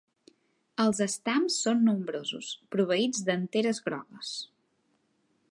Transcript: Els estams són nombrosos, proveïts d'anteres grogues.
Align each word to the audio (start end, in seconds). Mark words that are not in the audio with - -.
Els 0.85 1.01
estams 1.05 1.57
són 1.65 1.85
nombrosos, 1.89 2.49
proveïts 2.77 3.23
d'anteres 3.29 3.83
grogues. 3.91 4.35